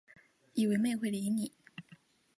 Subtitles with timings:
[0.53, 1.53] 以为妹会理你